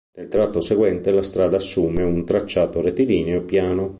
[0.17, 3.89] Nel tratto seguente la strada assume un tracciato rettilineo e piano.